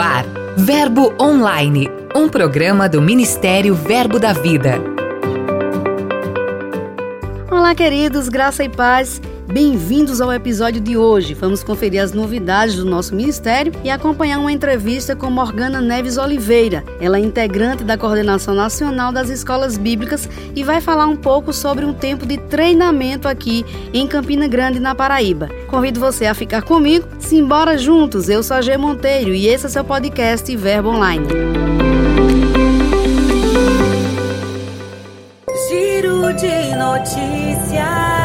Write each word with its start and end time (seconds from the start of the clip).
ar, 0.00 0.24
Verbo 0.56 1.14
Online, 1.20 1.88
um 2.16 2.28
programa 2.28 2.88
do 2.88 3.02
Ministério 3.02 3.74
Verbo 3.74 4.18
da 4.18 4.32
Vida. 4.32 4.80
Olá, 7.50 7.74
queridos, 7.74 8.28
graça 8.30 8.64
e 8.64 8.68
paz. 8.68 9.20
Bem-vindos 9.52 10.20
ao 10.20 10.32
episódio 10.32 10.80
de 10.80 10.96
hoje. 10.96 11.34
Vamos 11.34 11.64
conferir 11.64 12.00
as 12.00 12.12
novidades 12.12 12.76
do 12.76 12.84
nosso 12.84 13.16
ministério 13.16 13.72
e 13.82 13.90
acompanhar 13.90 14.38
uma 14.38 14.52
entrevista 14.52 15.16
com 15.16 15.28
Morgana 15.28 15.80
Neves 15.80 16.16
Oliveira. 16.18 16.84
Ela 17.00 17.18
é 17.18 17.20
integrante 17.20 17.82
da 17.82 17.98
Coordenação 17.98 18.54
Nacional 18.54 19.10
das 19.10 19.28
Escolas 19.28 19.76
Bíblicas 19.76 20.28
e 20.54 20.62
vai 20.62 20.80
falar 20.80 21.08
um 21.08 21.16
pouco 21.16 21.52
sobre 21.52 21.84
um 21.84 21.92
tempo 21.92 22.24
de 22.24 22.36
treinamento 22.38 23.26
aqui 23.26 23.66
em 23.92 24.06
Campina 24.06 24.46
Grande, 24.46 24.78
na 24.78 24.94
Paraíba. 24.94 25.48
Convido 25.66 25.98
você 25.98 26.26
a 26.26 26.34
ficar 26.34 26.62
comigo. 26.62 27.08
Simbora 27.18 27.76
juntos. 27.76 28.28
Eu 28.28 28.44
sou 28.44 28.56
a 28.56 28.60
G 28.60 28.76
Monteiro 28.76 29.34
e 29.34 29.48
esse 29.48 29.66
é 29.66 29.68
seu 29.68 29.82
podcast 29.82 30.56
Verbo 30.56 30.90
Online. 30.90 31.26
Giro 35.68 36.32
de 36.34 36.76
notícias. 36.76 38.19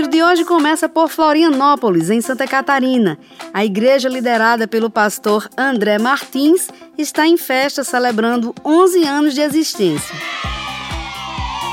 Giro 0.00 0.08
de 0.08 0.22
hoje 0.22 0.46
começa 0.46 0.88
por 0.88 1.10
Florianópolis, 1.10 2.08
em 2.08 2.22
Santa 2.22 2.46
Catarina. 2.46 3.18
A 3.52 3.66
igreja 3.66 4.08
liderada 4.08 4.66
pelo 4.66 4.88
pastor 4.88 5.46
André 5.58 5.98
Martins 5.98 6.68
está 6.96 7.26
em 7.26 7.36
festa 7.36 7.84
celebrando 7.84 8.54
11 8.64 9.04
anos 9.04 9.34
de 9.34 9.42
existência. 9.42 10.16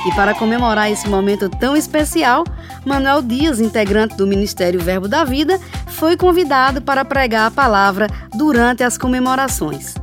E 0.05 0.11
para 0.13 0.33
comemorar 0.33 0.91
esse 0.91 1.07
momento 1.07 1.49
tão 1.49 1.73
especial, 1.73 2.43
Manuel 2.85 3.21
Dias, 3.21 3.61
integrante 3.61 4.17
do 4.17 4.27
Ministério 4.27 4.81
Verbo 4.81 5.07
da 5.07 5.23
Vida, 5.23 5.57
foi 5.87 6.17
convidado 6.17 6.81
para 6.81 7.05
pregar 7.05 7.47
a 7.47 7.51
palavra 7.51 8.07
durante 8.33 8.83
as 8.83 8.97
comemorações. 8.97 9.95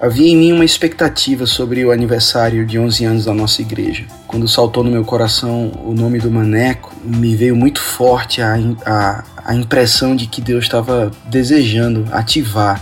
Havia 0.00 0.30
em 0.30 0.36
mim 0.36 0.52
uma 0.52 0.64
expectativa 0.64 1.44
sobre 1.44 1.84
o 1.84 1.90
aniversário 1.90 2.64
de 2.64 2.78
11 2.78 3.04
anos 3.04 3.24
da 3.24 3.34
nossa 3.34 3.62
igreja. 3.62 4.06
Quando 4.28 4.46
saltou 4.46 4.84
no 4.84 4.92
meu 4.92 5.04
coração 5.04 5.72
o 5.84 5.92
nome 5.92 6.20
do 6.20 6.30
Maneco, 6.30 6.94
me 7.02 7.34
veio 7.34 7.56
muito 7.56 7.80
forte 7.80 8.40
a, 8.40 8.54
a, 8.86 9.24
a 9.44 9.54
impressão 9.56 10.14
de 10.14 10.28
que 10.28 10.40
Deus 10.40 10.64
estava 10.64 11.10
desejando 11.24 12.06
ativar 12.12 12.80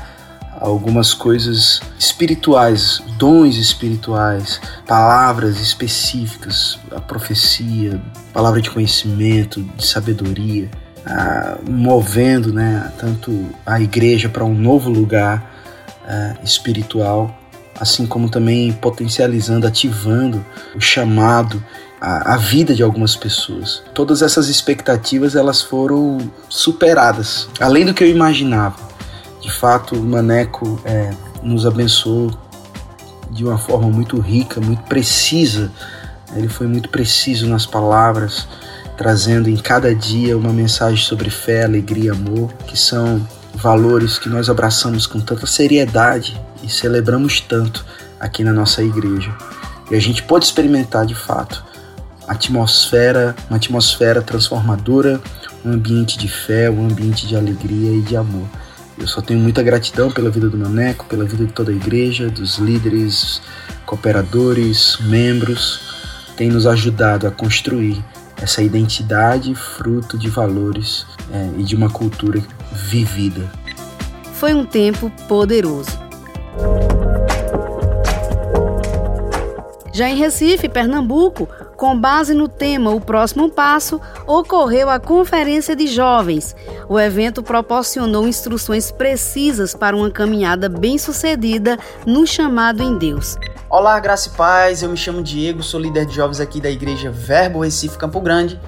algumas 0.60 1.14
coisas 1.14 1.80
espirituais, 1.98 3.02
dons 3.16 3.56
espirituais, 3.56 4.60
palavras 4.86 5.58
específicas, 5.58 6.78
a 6.94 7.00
profecia, 7.00 7.98
palavra 8.30 8.60
de 8.60 8.68
conhecimento, 8.68 9.62
de 9.62 9.86
sabedoria, 9.86 10.70
movendo 11.66 12.52
né, 12.52 12.92
tanto 12.98 13.46
a 13.64 13.80
igreja 13.80 14.28
para 14.28 14.44
um 14.44 14.54
novo 14.54 14.90
lugar 14.90 15.55
é, 16.06 16.36
espiritual, 16.42 17.36
assim 17.78 18.06
como 18.06 18.30
também 18.30 18.72
potencializando, 18.72 19.66
ativando 19.66 20.44
o 20.74 20.80
chamado, 20.80 21.62
a, 22.00 22.34
a, 22.34 22.36
vida 22.36 22.74
de 22.74 22.82
algumas 22.82 23.16
pessoas. 23.16 23.82
Todas 23.94 24.22
essas 24.22 24.48
expectativas 24.48 25.34
elas 25.34 25.62
foram 25.62 26.18
superadas, 26.48 27.48
além 27.60 27.84
do 27.84 27.94
que 27.94 28.04
eu 28.04 28.08
imaginava. 28.08 28.76
De 29.40 29.50
fato, 29.50 29.94
o 29.94 30.02
Maneco 30.02 30.80
é, 30.84 31.10
nos 31.42 31.66
abençoou 31.66 32.30
de 33.30 33.44
uma 33.44 33.58
forma 33.58 33.88
muito 33.88 34.18
rica, 34.18 34.60
muito 34.60 34.82
precisa. 34.84 35.70
Ele 36.34 36.48
foi 36.48 36.66
muito 36.66 36.88
preciso 36.88 37.46
nas 37.46 37.66
palavras, 37.66 38.48
trazendo 38.96 39.48
em 39.48 39.56
cada 39.56 39.94
dia 39.94 40.36
uma 40.36 40.52
mensagem 40.52 41.04
sobre 41.04 41.30
fé, 41.30 41.64
alegria, 41.64 42.12
amor, 42.12 42.52
que 42.66 42.78
são 42.78 43.26
valores 43.56 44.18
que 44.18 44.28
nós 44.28 44.48
abraçamos 44.48 45.06
com 45.06 45.20
tanta 45.20 45.46
seriedade 45.46 46.40
e 46.62 46.68
celebramos 46.68 47.40
tanto 47.40 47.84
aqui 48.20 48.44
na 48.44 48.52
nossa 48.52 48.82
igreja. 48.82 49.34
E 49.90 49.94
a 49.94 50.00
gente 50.00 50.22
pode 50.22 50.44
experimentar 50.44 51.06
de 51.06 51.14
fato 51.14 51.64
atmosfera, 52.28 53.34
uma 53.48 53.56
atmosfera 53.56 54.20
transformadora, 54.20 55.20
um 55.64 55.72
ambiente 55.72 56.18
de 56.18 56.28
fé, 56.28 56.70
um 56.70 56.84
ambiente 56.84 57.26
de 57.26 57.36
alegria 57.36 57.92
e 57.92 58.02
de 58.02 58.16
amor. 58.16 58.46
Eu 58.98 59.06
só 59.06 59.20
tenho 59.20 59.38
muita 59.38 59.62
gratidão 59.62 60.10
pela 60.10 60.30
vida 60.30 60.48
do 60.48 60.56
Maneco, 60.56 61.06
pela 61.06 61.24
vida 61.24 61.44
de 61.44 61.52
toda 61.52 61.70
a 61.70 61.74
igreja, 61.74 62.28
dos 62.28 62.58
líderes, 62.58 63.40
cooperadores, 63.84 64.96
membros, 65.02 65.80
tem 66.36 66.50
nos 66.50 66.66
ajudado 66.66 67.26
a 67.26 67.30
construir 67.30 68.02
essa 68.40 68.62
identidade 68.62 69.54
fruto 69.54 70.18
de 70.18 70.28
valores 70.28 71.06
é, 71.32 71.50
e 71.58 71.62
de 71.62 71.74
uma 71.74 71.90
cultura 71.90 72.42
vivida. 72.72 73.50
Foi 74.34 74.52
um 74.52 74.64
tempo 74.64 75.10
poderoso. 75.28 76.06
Já 79.92 80.10
em 80.10 80.16
Recife, 80.16 80.68
Pernambuco, 80.68 81.48
com 81.74 81.98
base 81.98 82.34
no 82.34 82.48
tema 82.48 82.90
O 82.90 83.00
Próximo 83.00 83.50
Passo, 83.50 83.98
ocorreu 84.26 84.90
a 84.90 85.00
Conferência 85.00 85.74
de 85.74 85.86
Jovens. 85.86 86.54
O 86.86 87.00
evento 87.00 87.42
proporcionou 87.42 88.28
instruções 88.28 88.90
precisas 88.90 89.74
para 89.74 89.96
uma 89.96 90.10
caminhada 90.10 90.68
bem-sucedida 90.68 91.78
no 92.04 92.26
chamado 92.26 92.82
em 92.82 92.98
Deus. 92.98 93.38
Olá, 93.78 94.00
graça 94.00 94.30
e 94.30 94.30
paz. 94.30 94.82
Eu 94.82 94.88
me 94.88 94.96
chamo 94.96 95.22
Diego, 95.22 95.62
sou 95.62 95.78
líder 95.78 96.06
de 96.06 96.14
jovens 96.14 96.40
aqui 96.40 96.62
da 96.62 96.70
Igreja 96.70 97.10
Verbo 97.10 97.62
Recife 97.62 97.98
Campo 97.98 98.22
Grande 98.22 98.58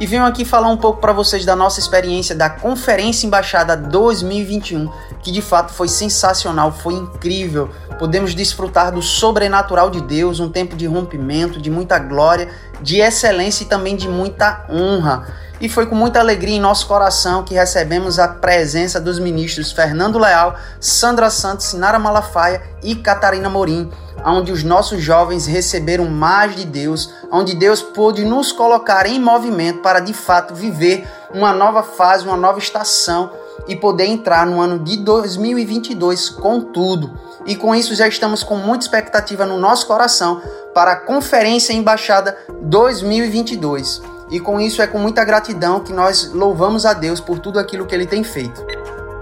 e 0.00 0.06
venho 0.06 0.24
aqui 0.24 0.42
falar 0.42 0.70
um 0.70 0.76
pouco 0.78 1.02
para 1.02 1.12
vocês 1.12 1.44
da 1.44 1.54
nossa 1.54 1.78
experiência 1.78 2.34
da 2.34 2.48
Conferência 2.48 3.26
Embaixada 3.26 3.76
2021, 3.76 4.90
que 5.22 5.30
de 5.30 5.42
fato 5.42 5.70
foi 5.70 5.86
sensacional, 5.86 6.72
foi 6.72 6.94
incrível. 6.94 7.68
Podemos 7.98 8.34
desfrutar 8.34 8.90
do 8.90 9.02
sobrenatural 9.02 9.90
de 9.90 10.00
Deus, 10.00 10.40
um 10.40 10.48
tempo 10.48 10.74
de 10.76 10.86
rompimento, 10.86 11.60
de 11.60 11.70
muita 11.70 11.98
glória, 11.98 12.48
de 12.80 13.02
excelência 13.02 13.64
e 13.64 13.66
também 13.66 13.94
de 13.96 14.08
muita 14.08 14.64
honra. 14.70 15.26
E 15.64 15.68
foi 15.70 15.86
com 15.86 15.94
muita 15.94 16.20
alegria 16.20 16.56
em 16.56 16.60
nosso 16.60 16.86
coração 16.86 17.42
que 17.42 17.54
recebemos 17.54 18.18
a 18.18 18.28
presença 18.28 19.00
dos 19.00 19.18
ministros 19.18 19.72
Fernando 19.72 20.18
Leal, 20.18 20.56
Sandra 20.78 21.30
Santos, 21.30 21.64
Sinara 21.64 21.98
Malafaia 21.98 22.62
e 22.82 22.94
Catarina 22.94 23.48
Morim 23.48 23.90
onde 24.26 24.52
os 24.52 24.62
nossos 24.62 25.02
jovens 25.02 25.46
receberam 25.46 26.06
mais 26.06 26.54
de 26.56 26.64
Deus, 26.64 27.12
onde 27.30 27.54
Deus 27.54 27.82
pôde 27.82 28.24
nos 28.24 28.52
colocar 28.52 29.06
em 29.06 29.18
movimento 29.18 29.80
para 29.80 30.00
de 30.00 30.14
fato 30.14 30.54
viver 30.54 31.06
uma 31.32 31.52
nova 31.52 31.82
fase, 31.82 32.26
uma 32.26 32.36
nova 32.36 32.58
estação 32.58 33.30
e 33.66 33.76
poder 33.76 34.06
entrar 34.06 34.46
no 34.46 34.60
ano 34.60 34.78
de 34.78 34.98
2022 34.98 36.28
com 36.30 36.60
tudo. 36.60 37.18
E 37.44 37.54
com 37.54 37.74
isso 37.74 37.94
já 37.94 38.08
estamos 38.08 38.42
com 38.42 38.56
muita 38.56 38.84
expectativa 38.84 39.44
no 39.44 39.58
nosso 39.58 39.86
coração 39.86 40.40
para 40.74 40.92
a 40.92 40.96
Conferência 40.96 41.72
Embaixada 41.72 42.36
2022. 42.62 44.13
E 44.34 44.40
com 44.40 44.60
isso 44.60 44.82
é 44.82 44.86
com 44.88 44.98
muita 44.98 45.24
gratidão 45.24 45.78
que 45.78 45.92
nós 45.92 46.32
louvamos 46.32 46.84
a 46.84 46.92
Deus 46.92 47.20
por 47.20 47.38
tudo 47.38 47.56
aquilo 47.56 47.86
que 47.86 47.94
ele 47.94 48.04
tem 48.04 48.24
feito. 48.24 48.66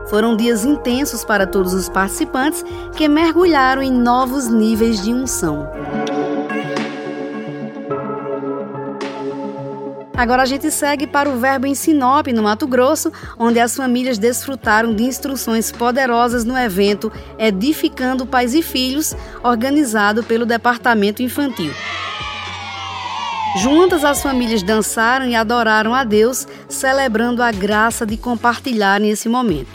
Foram 0.09 0.34
dias 0.34 0.65
intensos 0.65 1.23
para 1.23 1.47
todos 1.47 1.75
os 1.75 1.87
participantes 1.87 2.65
que 2.97 3.06
mergulharam 3.09 3.83
em 3.83 3.93
novos 3.93 4.49
níveis 4.49 5.03
de 5.03 5.12
unção. 5.12 5.69
Agora 10.17 10.43
a 10.43 10.47
gente 10.47 10.71
segue 10.71 11.06
para 11.06 11.28
o 11.28 11.39
Verbo 11.39 11.67
em 11.67 11.75
Sinop, 11.75 12.28
no 12.28 12.43
Mato 12.43 12.67
Grosso, 12.67 13.12
onde 13.39 13.61
as 13.61 13.77
famílias 13.77 14.17
desfrutaram 14.17 14.95
de 14.95 15.05
instruções 15.05 15.71
poderosas 15.71 16.43
no 16.43 16.56
evento 16.56 17.12
Edificando 17.39 18.25
Pais 18.25 18.55
e 18.55 18.62
Filhos, 18.62 19.15
organizado 19.43 20.22
pelo 20.22 20.47
Departamento 20.47 21.22
Infantil. 21.22 21.72
Juntas, 23.55 24.03
as 24.03 24.23
famílias 24.23 24.63
dançaram 24.63 25.27
e 25.27 25.34
adoraram 25.34 25.95
a 25.95 26.04
Deus, 26.04 26.47
celebrando 26.69 27.43
a 27.43 27.53
graça 27.53 28.07
de 28.07 28.16
compartilharem 28.16 29.10
esse 29.10 29.28
momento. 29.28 29.69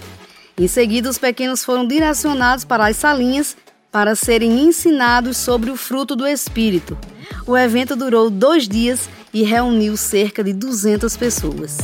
Em 0.59 0.67
seguida, 0.67 1.07
os 1.07 1.19
pequenos 1.19 1.63
foram 1.63 1.85
direcionados 1.85 2.65
para 2.65 2.87
as 2.87 2.97
salinhas 2.97 3.55
para 3.91 4.15
serem 4.15 4.63
ensinados 4.63 5.37
sobre 5.37 5.69
o 5.69 5.77
fruto 5.77 6.15
do 6.15 6.25
Espírito. 6.25 6.97
O 7.45 7.55
evento 7.55 7.95
durou 7.95 8.31
dois 8.31 8.67
dias 8.67 9.07
e 9.31 9.43
reuniu 9.43 9.95
cerca 9.95 10.43
de 10.43 10.53
200 10.53 11.15
pessoas. 11.15 11.77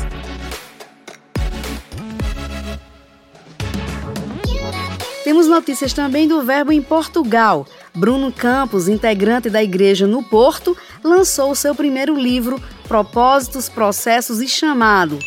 Temos 5.24 5.48
notícias 5.48 5.94
também 5.94 6.28
do 6.28 6.42
Verbo 6.42 6.72
em 6.72 6.82
Portugal. 6.82 7.66
Bruno 7.96 8.32
Campos, 8.32 8.88
integrante 8.88 9.50
da 9.50 9.64
igreja 9.64 10.08
no 10.08 10.24
Porto, 10.24 10.76
lançou 11.04 11.52
o 11.52 11.56
seu 11.56 11.76
primeiro 11.76 12.16
livro, 12.16 12.62
Propósitos, 12.88 13.70
Processos 13.70 14.42
e 14.42 14.48
Chamado, 14.48 15.20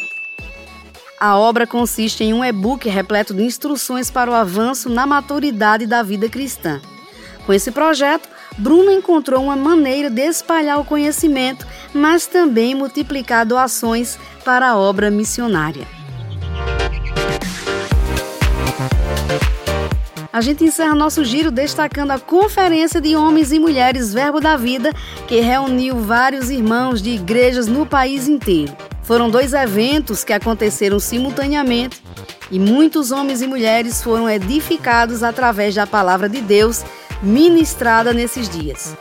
a 1.18 1.38
obra 1.38 1.66
consiste 1.66 2.22
em 2.22 2.34
um 2.34 2.44
e-book 2.44 2.86
repleto 2.90 3.32
de 3.32 3.42
instruções 3.42 4.10
para 4.10 4.30
o 4.30 4.34
avanço 4.34 4.90
na 4.90 5.06
maturidade 5.06 5.86
da 5.86 6.02
vida 6.02 6.28
cristã. 6.28 6.78
Com 7.46 7.54
esse 7.54 7.70
projeto, 7.70 8.28
Bruno 8.58 8.90
encontrou 8.90 9.42
uma 9.42 9.56
maneira 9.56 10.10
de 10.10 10.22
espalhar 10.22 10.78
o 10.78 10.84
conhecimento 10.84 11.66
mas 11.94 12.26
também 12.26 12.74
multiplicar 12.74 13.46
doações 13.46 14.18
para 14.44 14.70
a 14.70 14.76
obra 14.76 15.10
missionária. 15.10 15.95
A 20.36 20.42
gente 20.42 20.62
encerra 20.62 20.94
nosso 20.94 21.24
giro 21.24 21.50
destacando 21.50 22.10
a 22.10 22.18
Conferência 22.18 23.00
de 23.00 23.16
Homens 23.16 23.52
e 23.52 23.58
Mulheres 23.58 24.12
Verbo 24.12 24.38
da 24.38 24.54
Vida, 24.54 24.92
que 25.26 25.40
reuniu 25.40 25.96
vários 25.96 26.50
irmãos 26.50 27.00
de 27.00 27.08
igrejas 27.08 27.66
no 27.66 27.86
país 27.86 28.28
inteiro. 28.28 28.76
Foram 29.02 29.30
dois 29.30 29.54
eventos 29.54 30.24
que 30.24 30.34
aconteceram 30.34 31.00
simultaneamente 31.00 32.02
e 32.50 32.58
muitos 32.58 33.10
homens 33.12 33.40
e 33.40 33.46
mulheres 33.46 34.02
foram 34.02 34.28
edificados 34.28 35.22
através 35.22 35.74
da 35.74 35.86
palavra 35.86 36.28
de 36.28 36.42
Deus 36.42 36.84
ministrada 37.22 38.12
nesses 38.12 38.46
dias 38.46 38.94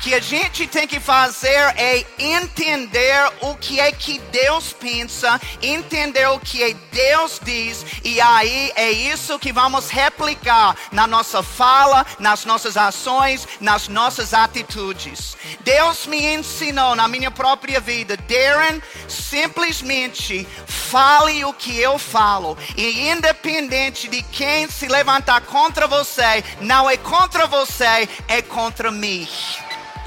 que 0.00 0.14
a 0.14 0.20
gente 0.20 0.66
tem 0.66 0.86
que 0.86 1.00
fazer 1.00 1.74
é 1.76 2.04
entender 2.18 3.32
o 3.40 3.54
que 3.54 3.80
é 3.80 3.90
que 3.90 4.18
Deus 4.30 4.72
pensa, 4.72 5.40
entender 5.62 6.26
o 6.28 6.38
que 6.38 6.62
é 6.62 6.74
Deus 6.92 7.40
diz, 7.42 7.84
e 8.04 8.20
aí 8.20 8.72
é 8.76 8.90
isso 8.90 9.38
que 9.38 9.52
vamos 9.52 9.90
replicar 9.90 10.76
na 10.92 11.06
nossa 11.06 11.42
fala, 11.42 12.06
nas 12.18 12.44
nossas 12.44 12.76
ações, 12.76 13.46
nas 13.60 13.88
nossas 13.88 14.32
atitudes. 14.32 15.36
Deus 15.60 16.06
me 16.06 16.34
ensinou 16.34 16.94
na 16.94 17.08
minha 17.08 17.30
própria 17.30 17.80
vida, 17.80 18.16
Darren, 18.16 18.80
simplesmente 19.08 20.46
fale 20.66 21.44
o 21.44 21.52
que 21.52 21.78
eu 21.78 21.98
falo, 21.98 22.56
e 22.76 23.08
independente 23.08 24.08
de 24.08 24.22
quem 24.22 24.68
se 24.70 24.86
levantar 24.88 25.40
contra 25.42 25.86
você, 25.86 26.42
não 26.60 26.88
é 26.88 26.96
contra 26.96 27.46
você, 27.46 28.08
é 28.26 28.42
contra 28.42 28.90
mim. 28.90 29.28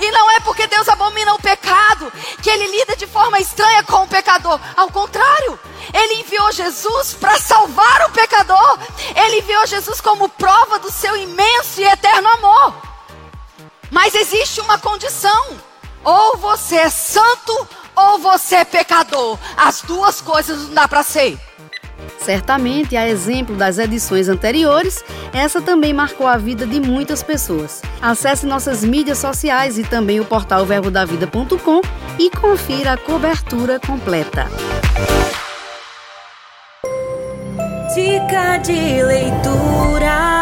E 0.01 0.11
não 0.11 0.31
é 0.31 0.39
porque 0.39 0.65
Deus 0.65 0.89
abomina 0.89 1.35
o 1.35 1.41
pecado 1.41 2.11
que 2.41 2.49
ele 2.49 2.67
lida 2.67 2.95
de 2.95 3.05
forma 3.05 3.39
estranha 3.39 3.83
com 3.83 4.01
o 4.03 4.07
pecador. 4.07 4.59
Ao 4.75 4.89
contrário, 4.89 5.59
ele 5.93 6.21
enviou 6.21 6.51
Jesus 6.51 7.13
para 7.13 7.37
salvar 7.37 8.07
o 8.07 8.11
pecador. 8.11 8.79
Ele 9.15 9.39
enviou 9.39 9.67
Jesus 9.67 10.01
como 10.01 10.27
prova 10.27 10.79
do 10.79 10.91
seu 10.91 11.15
imenso 11.15 11.79
e 11.79 11.83
eterno 11.83 12.27
amor. 12.29 12.81
Mas 13.91 14.15
existe 14.15 14.59
uma 14.59 14.79
condição: 14.79 15.59
ou 16.03 16.37
você 16.37 16.77
é 16.77 16.89
santo 16.89 17.67
ou 17.95 18.17
você 18.17 18.55
é 18.55 18.65
pecador. 18.65 19.37
As 19.55 19.81
duas 19.81 20.19
coisas 20.19 20.63
não 20.63 20.73
dá 20.73 20.87
para 20.87 21.03
ser. 21.03 21.39
Certamente, 22.17 22.95
a 22.95 23.07
exemplo 23.07 23.55
das 23.55 23.77
edições 23.79 24.29
anteriores, 24.29 25.03
essa 25.33 25.61
também 25.61 25.93
marcou 25.93 26.27
a 26.27 26.37
vida 26.37 26.67
de 26.67 26.79
muitas 26.79 27.23
pessoas. 27.23 27.81
Acesse 28.01 28.45
nossas 28.45 28.83
mídias 28.83 29.17
sociais 29.17 29.77
e 29.77 29.83
também 29.83 30.19
o 30.19 30.25
portal 30.25 30.65
verbodavida.com 30.65 31.81
e 32.19 32.29
confira 32.29 32.93
a 32.93 32.97
cobertura 32.97 33.79
completa. 33.79 34.47
Dica 37.93 38.57
de 38.57 39.03
leitura. 39.03 40.41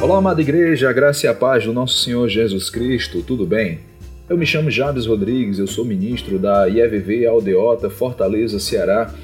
Olá, 0.00 0.18
amada 0.18 0.40
igreja, 0.40 0.88
a 0.88 0.92
graça 0.92 1.26
e 1.26 1.28
a 1.28 1.34
paz 1.34 1.64
do 1.64 1.72
nosso 1.72 1.98
Senhor 1.98 2.28
Jesus 2.28 2.70
Cristo, 2.70 3.22
tudo 3.22 3.44
bem? 3.44 3.80
Eu 4.28 4.36
me 4.36 4.44
chamo 4.44 4.72
Jabes 4.72 5.06
Rodrigues, 5.06 5.60
eu 5.60 5.68
sou 5.68 5.84
ministro 5.84 6.36
da 6.36 6.66
IEVV 6.66 7.26
Aldeota, 7.26 7.88
Fortaleza, 7.88 8.58
Ceará. 8.58 9.14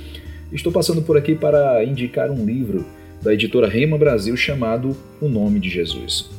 Estou 0.52 0.70
passando 0.70 1.02
por 1.02 1.16
aqui 1.16 1.34
para 1.34 1.84
indicar 1.84 2.30
um 2.30 2.46
livro 2.46 2.86
da 3.20 3.34
editora 3.34 3.68
Rema 3.68 3.98
Brasil 3.98 4.36
chamado 4.36 4.96
O 5.20 5.28
Nome 5.28 5.58
de 5.58 5.68
Jesus. 5.68 6.30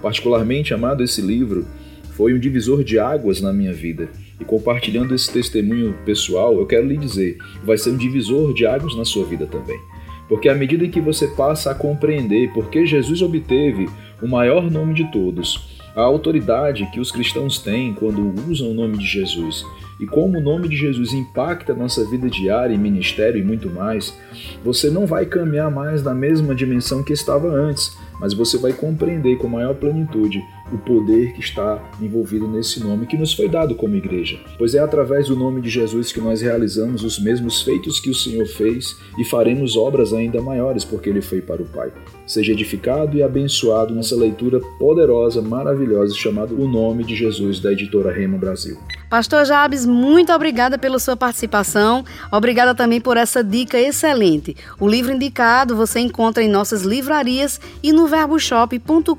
Particularmente 0.00 0.72
amado 0.72 1.02
esse 1.02 1.20
livro, 1.20 1.66
foi 2.12 2.32
um 2.32 2.38
divisor 2.38 2.84
de 2.84 2.96
águas 2.96 3.40
na 3.40 3.52
minha 3.52 3.72
vida. 3.72 4.08
E 4.40 4.44
compartilhando 4.44 5.16
esse 5.16 5.32
testemunho 5.32 5.92
pessoal, 6.04 6.56
eu 6.56 6.64
quero 6.64 6.86
lhe 6.86 6.96
dizer, 6.96 7.38
vai 7.64 7.76
ser 7.76 7.90
um 7.90 7.96
divisor 7.96 8.54
de 8.54 8.64
águas 8.64 8.96
na 8.96 9.04
sua 9.04 9.26
vida 9.26 9.46
também. 9.46 9.80
Porque 10.28 10.48
à 10.48 10.54
medida 10.54 10.86
que 10.86 11.00
você 11.00 11.26
passa 11.26 11.72
a 11.72 11.74
compreender 11.74 12.52
porque 12.54 12.86
Jesus 12.86 13.20
obteve 13.20 13.88
o 14.22 14.28
maior 14.28 14.70
nome 14.70 14.94
de 14.94 15.10
todos, 15.10 15.71
a 15.94 16.00
autoridade 16.00 16.86
que 16.92 17.00
os 17.00 17.10
cristãos 17.10 17.58
têm 17.58 17.92
quando 17.94 18.34
usam 18.50 18.70
o 18.70 18.74
nome 18.74 18.98
de 18.98 19.06
Jesus 19.06 19.64
e 20.02 20.06
como 20.06 20.38
o 20.38 20.40
nome 20.40 20.68
de 20.68 20.76
Jesus 20.76 21.12
impacta 21.12 21.74
nossa 21.74 22.04
vida 22.04 22.28
diária 22.28 22.74
e 22.74 22.78
ministério 22.78 23.40
e 23.40 23.44
muito 23.44 23.70
mais, 23.70 24.18
você 24.64 24.90
não 24.90 25.06
vai 25.06 25.26
caminhar 25.26 25.70
mais 25.70 26.02
na 26.02 26.12
mesma 26.12 26.56
dimensão 26.56 27.04
que 27.04 27.12
estava 27.12 27.46
antes, 27.48 27.96
mas 28.22 28.32
você 28.32 28.56
vai 28.56 28.72
compreender 28.72 29.36
com 29.36 29.48
maior 29.48 29.74
plenitude 29.74 30.40
o 30.72 30.78
poder 30.78 31.32
que 31.32 31.40
está 31.40 31.82
envolvido 32.00 32.46
nesse 32.46 32.78
nome 32.78 33.04
que 33.04 33.18
nos 33.18 33.34
foi 33.34 33.48
dado 33.48 33.74
como 33.74 33.96
igreja. 33.96 34.38
Pois 34.56 34.76
é 34.76 34.78
através 34.78 35.26
do 35.26 35.34
nome 35.34 35.60
de 35.60 35.68
Jesus 35.68 36.12
que 36.12 36.20
nós 36.20 36.40
realizamos 36.40 37.02
os 37.02 37.18
mesmos 37.18 37.62
feitos 37.62 37.98
que 37.98 38.08
o 38.08 38.14
Senhor 38.14 38.46
fez 38.46 38.96
e 39.18 39.24
faremos 39.24 39.76
obras 39.76 40.12
ainda 40.12 40.40
maiores 40.40 40.84
porque 40.84 41.10
ele 41.10 41.20
foi 41.20 41.42
para 41.42 41.60
o 41.60 41.66
Pai. 41.66 41.92
Seja 42.24 42.52
edificado 42.52 43.16
e 43.16 43.24
abençoado 43.24 43.92
nessa 43.92 44.14
leitura 44.14 44.60
poderosa, 44.78 45.42
maravilhosa 45.42 46.14
chamada 46.14 46.54
O 46.54 46.68
Nome 46.68 47.02
de 47.02 47.16
Jesus 47.16 47.58
da 47.58 47.72
editora 47.72 48.12
Rema 48.12 48.38
Brasil. 48.38 48.78
Pastor 49.12 49.44
Jabes, 49.44 49.84
muito 49.84 50.32
obrigada 50.32 50.78
pela 50.78 50.98
sua 50.98 51.14
participação. 51.14 52.02
Obrigada 52.30 52.74
também 52.74 52.98
por 52.98 53.18
essa 53.18 53.44
dica 53.44 53.78
excelente. 53.78 54.56
O 54.80 54.88
livro 54.88 55.12
indicado 55.12 55.76
você 55.76 56.00
encontra 56.00 56.42
em 56.42 56.48
nossas 56.48 56.80
livrarias 56.80 57.60
e 57.82 57.92
no 57.92 58.06
verboshop.com.br. 58.06 59.12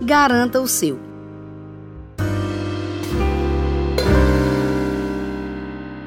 Garanta 0.00 0.58
o 0.58 0.66
seu. 0.66 0.98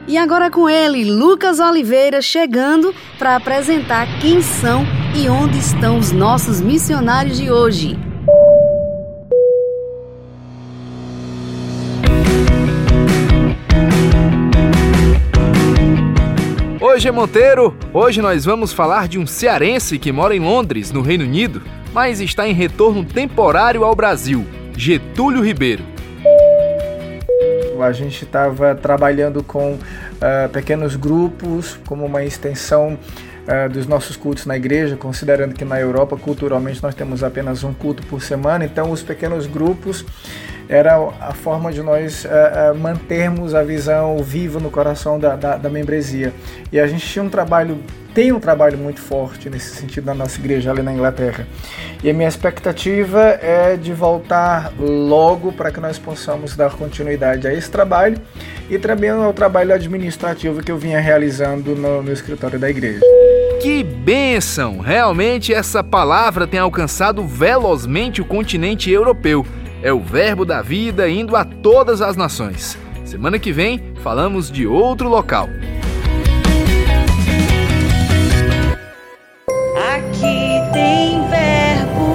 E 0.08 0.18
agora 0.18 0.50
com 0.50 0.68
ele, 0.68 1.06
Lucas 1.06 1.60
Oliveira, 1.60 2.20
chegando 2.20 2.96
para 3.20 3.36
apresentar 3.36 4.08
quem 4.20 4.42
são 4.42 4.84
e 5.16 5.30
onde 5.30 5.60
estão 5.60 6.00
os 6.00 6.12
nossos 6.12 6.62
missionários 6.62 7.38
de 7.38 7.52
hoje. 7.52 8.15
Oi, 16.96 17.02
G 17.02 17.12
Monteiro! 17.12 17.76
Hoje 17.94 18.22
nós 18.22 18.46
vamos 18.46 18.72
falar 18.72 19.10
de 19.10 19.20
um 19.20 19.28
cearense 19.28 20.00
que 20.00 20.14
mora 20.14 20.34
em 20.34 20.40
Londres, 20.40 20.94
no 20.94 21.02
Reino 21.02 21.26
Unido, 21.26 21.62
mas 21.92 22.22
está 22.22 22.48
em 22.48 22.54
retorno 22.54 23.04
temporário 23.04 23.84
ao 23.84 23.94
Brasil, 23.94 24.46
Getúlio 24.78 25.44
Ribeiro. 25.44 25.84
A 27.82 27.92
gente 27.92 28.24
estava 28.24 28.74
trabalhando 28.74 29.44
com 29.44 29.74
uh, 29.74 30.50
pequenos 30.54 30.96
grupos, 30.96 31.78
como 31.86 32.06
uma 32.06 32.24
extensão 32.24 32.98
uh, 32.98 33.70
dos 33.70 33.86
nossos 33.86 34.16
cultos 34.16 34.46
na 34.46 34.56
igreja, 34.56 34.96
considerando 34.96 35.54
que 35.54 35.66
na 35.66 35.78
Europa, 35.78 36.16
culturalmente, 36.16 36.82
nós 36.82 36.96
temos 36.96 37.26
apenas 37.26 37.62
um 37.66 37.74
culto 37.74 38.04
por 38.08 38.22
semana, 38.22 38.64
então 38.64 38.90
os 38.90 39.04
pequenos 39.04 39.48
grupos 39.48 40.06
era 40.68 40.96
a 41.20 41.34
forma 41.34 41.72
de 41.72 41.82
nós 41.82 42.26
uh, 42.26 42.28
uh, 42.28 42.78
mantermos 42.78 43.54
a 43.54 43.64
visão 43.64 44.18
viva 44.18 44.60
no 44.60 44.70
coração 44.70 45.20
da, 45.20 45.36
da, 45.36 45.58
da, 45.58 45.70
membresia. 45.70 46.34
E 46.72 46.80
a 46.80 46.88
gente 46.88 47.06
tinha 47.06 47.24
um 47.24 47.30
trabalho, 47.30 47.78
tem 48.14 48.32
um 48.32 48.40
trabalho 48.40 48.78
muito 48.78 49.00
forte 49.00 49.50
nesse 49.50 49.76
sentido 49.76 50.06
na 50.06 50.14
nossa 50.14 50.40
igreja 50.40 50.72
ali 50.72 50.82
na 50.82 50.92
Inglaterra. 50.92 51.48
E 52.04 52.10
a 52.10 52.14
minha 52.14 52.28
expectativa 52.28 53.22
é 53.42 53.76
de 53.76 53.94
voltar 53.94 54.74
logo 54.80 55.52
para 55.52 55.72
que 55.72 55.80
nós 55.80 56.00
possamos 56.00 56.56
dar 56.56 56.72
continuidade 56.72 57.48
a 57.48 57.54
esse 57.54 57.70
trabalho 57.70 58.18
e 58.70 58.80
também 58.80 59.12
ao 59.12 59.34
trabalho 59.34 59.74
administrativo 59.74 60.64
que 60.64 60.72
eu 60.72 60.78
vinha 60.78 61.00
realizando 61.00 61.76
no, 61.76 62.02
no 62.02 62.12
escritório 62.12 62.58
da 62.58 62.70
igreja. 62.70 63.02
Que 63.62 63.84
bênção! 63.84 64.80
Realmente 64.80 65.54
essa 65.54 65.84
palavra 65.84 66.46
tem 66.46 66.60
alcançado 66.60 67.26
velozmente 67.26 68.22
o 68.22 68.26
continente 68.26 68.92
europeu 68.92 69.46
é 69.82 69.92
o 69.92 70.00
Verbo 70.00 70.46
da 70.46 70.62
Vida 70.62 71.10
indo 71.10 71.36
a 71.36 71.44
todas 71.44 72.02
as 72.02 72.16
nações. 72.16 72.78
Semana 73.04 73.38
que 73.38 73.52
vem 73.52 73.94
falamos 74.02 74.52
de 74.52 74.66
outro 74.66 75.08
local. 75.08 75.48
Aqui 79.96 80.60
tem 80.74 81.28
verbo. 81.30 82.06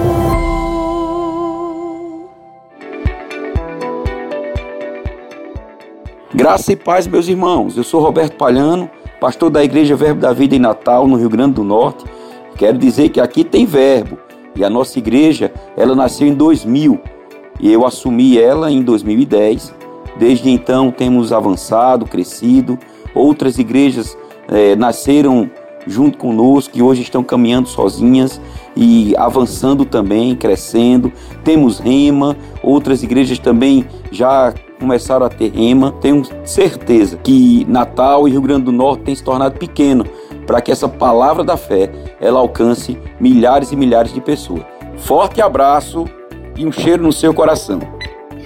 Graça 6.34 6.72
e 6.72 6.76
paz, 6.76 7.06
meus 7.06 7.28
irmãos. 7.28 7.76
Eu 7.76 7.84
sou 7.84 8.00
Roberto 8.00 8.36
Palhano, 8.36 8.90
pastor 9.20 9.50
da 9.50 9.62
Igreja 9.62 9.94
Verbo 9.94 10.20
da 10.20 10.32
Vida 10.32 10.56
em 10.56 10.58
Natal, 10.58 11.06
no 11.06 11.16
Rio 11.16 11.28
Grande 11.28 11.54
do 11.54 11.64
Norte. 11.64 12.04
Quero 12.56 12.76
dizer 12.78 13.10
que 13.10 13.20
aqui 13.20 13.44
tem 13.44 13.64
verbo. 13.64 14.18
E 14.56 14.64
a 14.64 14.68
nossa 14.68 14.98
igreja, 14.98 15.52
ela 15.76 15.94
nasceu 15.94 16.26
em 16.26 16.34
2000 16.34 17.00
e 17.60 17.72
eu 17.72 17.86
assumi 17.86 18.38
ela 18.38 18.70
em 18.70 18.82
2010. 18.82 19.74
Desde 20.18 20.50
então 20.50 20.90
temos 20.90 21.32
avançado, 21.32 22.06
crescido. 22.06 22.78
Outras 23.14 23.58
igrejas 23.58 24.16
é, 24.48 24.76
nasceram 24.76 25.50
junto 25.86 26.18
conosco, 26.18 26.74
que 26.74 26.82
hoje 26.82 27.02
estão 27.02 27.22
caminhando 27.22 27.68
sozinhas 27.68 28.40
e 28.76 29.14
avançando 29.16 29.84
também, 29.84 30.36
crescendo. 30.36 31.12
Temos 31.42 31.78
rema, 31.78 32.36
outras 32.62 33.02
igrejas 33.02 33.38
também 33.38 33.86
já 34.10 34.52
começaram 34.78 35.26
a 35.26 35.28
ter 35.28 35.50
rema. 35.52 35.92
Tenho 36.00 36.22
certeza 36.44 37.16
que 37.16 37.64
Natal 37.68 38.28
e 38.28 38.30
Rio 38.30 38.42
Grande 38.42 38.64
do 38.64 38.72
Norte 38.72 39.04
tem 39.04 39.14
se 39.14 39.24
tornado 39.24 39.58
pequeno 39.58 40.04
para 40.46 40.60
que 40.60 40.72
essa 40.72 40.88
palavra 40.88 41.44
da 41.44 41.56
fé 41.56 41.90
ela 42.20 42.40
alcance 42.40 42.98
milhares 43.18 43.72
e 43.72 43.76
milhares 43.76 44.12
de 44.12 44.20
pessoas. 44.20 44.62
Forte 44.96 45.40
abraço 45.40 46.04
e 46.60 46.66
um 46.66 46.70
cheiro 46.70 47.02
no 47.02 47.12
seu 47.12 47.32
coração. 47.32 47.80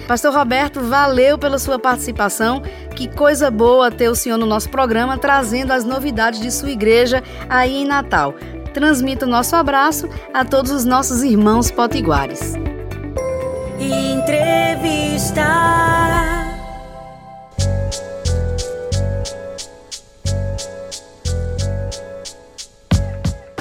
Pastor 0.07 0.33
Roberto, 0.33 0.79
valeu 0.81 1.37
pela 1.37 1.59
sua 1.59 1.77
participação. 1.77 2.61
Que 2.95 3.13
coisa 3.13 3.51
boa 3.51 3.91
ter 3.91 4.07
o 4.07 4.15
senhor 4.15 4.37
no 4.37 4.45
nosso 4.45 4.69
programa 4.69 5.17
trazendo 5.17 5.71
as 5.71 5.83
novidades 5.83 6.39
de 6.39 6.49
sua 6.49 6.69
igreja 6.69 7.21
aí 7.49 7.81
em 7.81 7.85
Natal. 7.85 8.33
Transmita 8.73 9.25
o 9.25 9.29
nosso 9.29 9.55
abraço 9.55 10.07
a 10.33 10.45
todos 10.45 10.71
os 10.71 10.85
nossos 10.85 11.23
irmãos 11.23 11.69
potiguares. 11.71 12.53
Entrevista. 13.79 15.43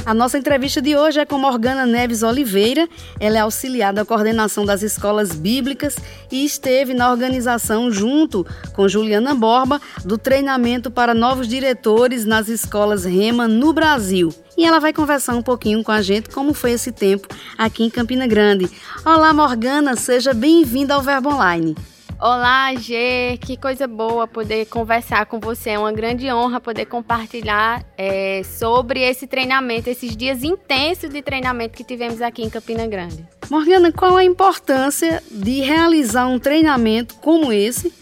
A 0.06 0.12
nossa 0.12 0.36
entrevista 0.36 0.82
de 0.82 0.94
hoje 0.94 1.18
é 1.18 1.24
com 1.24 1.38
Morgana 1.38 1.86
Neves 1.86 2.22
Oliveira. 2.22 2.86
Ela 3.18 3.38
é 3.38 3.40
auxiliar 3.40 3.90
da 3.90 4.04
coordenação 4.04 4.66
das 4.66 4.82
escolas 4.82 5.34
bíblicas 5.34 5.96
e 6.30 6.44
esteve 6.44 6.92
na 6.92 7.10
organização, 7.10 7.90
junto 7.90 8.46
com 8.74 8.86
Juliana 8.86 9.34
Borba, 9.34 9.80
do 10.04 10.18
treinamento 10.18 10.90
para 10.90 11.14
novos 11.14 11.48
diretores 11.48 12.26
nas 12.26 12.48
escolas 12.48 13.06
Rema 13.06 13.48
no 13.48 13.72
Brasil. 13.72 14.28
E 14.58 14.66
ela 14.66 14.78
vai 14.78 14.92
conversar 14.92 15.34
um 15.36 15.42
pouquinho 15.42 15.82
com 15.82 15.90
a 15.90 16.02
gente 16.02 16.28
como 16.28 16.52
foi 16.52 16.72
esse 16.72 16.92
tempo 16.92 17.26
aqui 17.56 17.82
em 17.82 17.88
Campina 17.88 18.26
Grande. 18.26 18.70
Olá, 19.06 19.32
Morgana, 19.32 19.96
seja 19.96 20.34
bem-vinda 20.34 20.94
ao 20.94 21.00
Verbo 21.00 21.30
Online. 21.30 21.74
Olá, 22.20 22.72
Gê, 22.76 23.36
que 23.38 23.56
coisa 23.56 23.88
boa 23.88 24.26
poder 24.26 24.66
conversar 24.66 25.26
com 25.26 25.40
você. 25.40 25.70
É 25.70 25.78
uma 25.78 25.92
grande 25.92 26.32
honra 26.32 26.60
poder 26.60 26.86
compartilhar 26.86 27.84
é, 27.98 28.42
sobre 28.44 29.00
esse 29.00 29.26
treinamento, 29.26 29.90
esses 29.90 30.16
dias 30.16 30.44
intensos 30.44 31.10
de 31.10 31.20
treinamento 31.20 31.76
que 31.76 31.82
tivemos 31.82 32.22
aqui 32.22 32.42
em 32.42 32.48
Campina 32.48 32.86
Grande. 32.86 33.26
Morgana, 33.50 33.92
qual 33.92 34.16
a 34.16 34.24
importância 34.24 35.22
de 35.30 35.60
realizar 35.60 36.26
um 36.26 36.38
treinamento 36.38 37.16
como 37.16 37.52
esse 37.52 37.92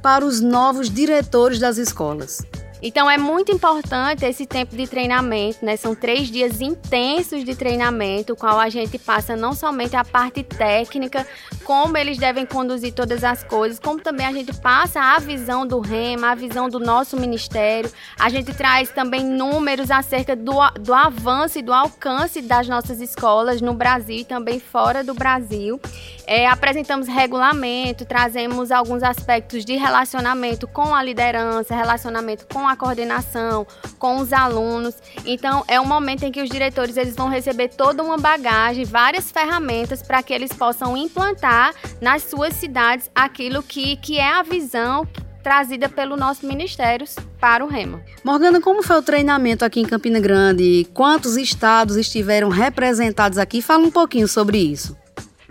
para 0.00 0.24
os 0.24 0.40
novos 0.40 0.88
diretores 0.88 1.58
das 1.58 1.76
escolas? 1.76 2.46
Então 2.82 3.10
é 3.10 3.16
muito 3.16 3.50
importante 3.50 4.24
esse 4.24 4.46
tempo 4.46 4.76
de 4.76 4.86
treinamento, 4.86 5.64
né? 5.64 5.76
São 5.76 5.94
três 5.94 6.30
dias 6.30 6.60
intensos 6.60 7.42
de 7.42 7.54
treinamento, 7.56 8.34
o 8.34 8.36
qual 8.36 8.60
a 8.60 8.68
gente 8.68 8.98
passa 8.98 9.34
não 9.34 9.54
somente 9.54 9.96
a 9.96 10.04
parte 10.04 10.42
técnica, 10.42 11.26
como 11.66 11.98
eles 11.98 12.16
devem 12.16 12.46
conduzir 12.46 12.92
todas 12.92 13.24
as 13.24 13.42
coisas, 13.42 13.80
como 13.80 13.98
também 13.98 14.24
a 14.24 14.30
gente 14.30 14.54
passa 14.54 15.00
a 15.00 15.18
visão 15.18 15.66
do 15.66 15.80
REMA, 15.80 16.30
a 16.30 16.34
visão 16.36 16.68
do 16.68 16.78
nosso 16.78 17.16
ministério. 17.16 17.90
A 18.16 18.28
gente 18.28 18.54
traz 18.54 18.90
também 18.90 19.24
números 19.24 19.90
acerca 19.90 20.36
do, 20.36 20.52
do 20.80 20.94
avanço 20.94 21.58
e 21.58 21.62
do 21.62 21.72
alcance 21.72 22.40
das 22.40 22.68
nossas 22.68 23.00
escolas 23.00 23.60
no 23.60 23.74
Brasil 23.74 24.18
e 24.18 24.24
também 24.24 24.60
fora 24.60 25.02
do 25.02 25.12
Brasil. 25.12 25.80
É, 26.24 26.46
apresentamos 26.46 27.08
regulamento, 27.08 28.04
trazemos 28.04 28.70
alguns 28.70 29.02
aspectos 29.02 29.64
de 29.64 29.74
relacionamento 29.74 30.68
com 30.68 30.94
a 30.94 31.02
liderança, 31.02 31.74
relacionamento 31.74 32.46
com 32.46 32.66
a 32.68 32.76
coordenação, 32.76 33.66
com 33.98 34.18
os 34.18 34.32
alunos. 34.32 34.94
Então, 35.24 35.64
é 35.66 35.80
um 35.80 35.84
momento 35.84 36.22
em 36.22 36.30
que 36.30 36.42
os 36.42 36.48
diretores 36.48 36.96
eles 36.96 37.16
vão 37.16 37.28
receber 37.28 37.68
toda 37.68 38.04
uma 38.04 38.16
bagagem, 38.16 38.84
várias 38.84 39.32
ferramentas 39.32 40.00
para 40.00 40.22
que 40.22 40.32
eles 40.32 40.52
possam 40.52 40.96
implantar 40.96 41.55
nas 42.00 42.22
suas 42.22 42.54
cidades 42.54 43.10
aquilo 43.14 43.62
que, 43.62 43.96
que 43.96 44.18
é 44.18 44.32
a 44.32 44.42
visão 44.42 45.06
trazida 45.42 45.88
pelo 45.88 46.16
nosso 46.16 46.44
ministério 46.44 47.06
para 47.38 47.64
o 47.64 47.68
Rema. 47.68 48.02
Morgana, 48.24 48.60
como 48.60 48.82
foi 48.82 48.96
o 48.96 49.02
treinamento 49.02 49.64
aqui 49.64 49.78
em 49.78 49.84
Campina 49.84 50.18
Grande? 50.18 50.88
Quantos 50.92 51.36
estados 51.36 51.96
estiveram 51.96 52.48
representados 52.48 53.38
aqui? 53.38 53.62
Fala 53.62 53.86
um 53.86 53.90
pouquinho 53.90 54.26
sobre 54.26 54.58
isso. 54.58 54.96